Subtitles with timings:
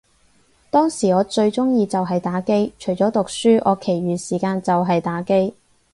[0.71, 5.53] 當時我最鍾意就係打機，除咗讀書，我其餘時間就係打機